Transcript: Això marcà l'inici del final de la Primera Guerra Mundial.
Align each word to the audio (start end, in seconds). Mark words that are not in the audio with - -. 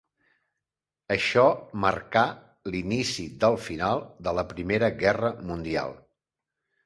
Això 1.15 1.43
marcà 1.83 2.23
l'inici 2.75 3.25
del 3.43 3.57
final 3.67 4.03
de 4.29 4.33
la 4.39 4.45
Primera 4.55 4.91
Guerra 5.03 5.31
Mundial. 5.51 5.97